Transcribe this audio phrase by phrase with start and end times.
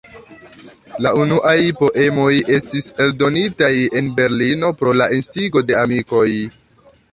[1.05, 6.27] La unuaj poemoj estis eldonitaj en Berlino pro la instigo de amikoj.